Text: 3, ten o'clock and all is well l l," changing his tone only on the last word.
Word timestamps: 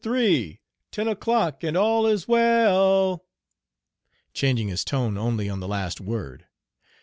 3, 0.03 0.59
ten 0.89 1.07
o'clock 1.07 1.63
and 1.63 1.77
all 1.77 2.07
is 2.07 2.27
well 2.27 2.71
l 2.71 3.11
l," 3.11 3.25
changing 4.33 4.67
his 4.67 4.83
tone 4.83 5.15
only 5.15 5.47
on 5.47 5.59
the 5.59 5.67
last 5.67 6.01
word. 6.01 6.47